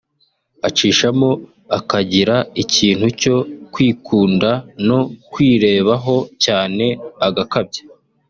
Acishamo 0.67 1.29
akagira 1.77 2.35
ikintu 2.63 3.07
cyo 3.21 3.37
kwikunda 3.73 4.49
no 4.87 4.99
kwirebaho 5.31 6.15
cyane 6.43 6.85
agakabya 7.27 7.83